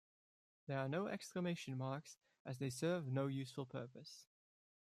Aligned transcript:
There 0.65 0.79
are 0.79 0.89
no 0.89 1.05
exclamation 1.05 1.77
marks, 1.77 2.17
as 2.43 2.57
they 2.57 2.71
serve 2.71 3.05
no 3.11 3.27
useful 3.27 3.67
purpose. 3.67 4.25